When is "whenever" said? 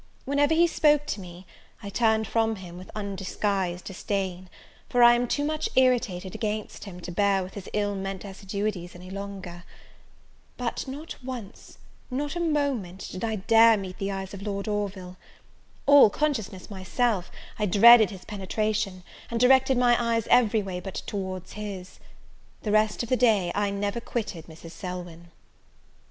0.25-0.55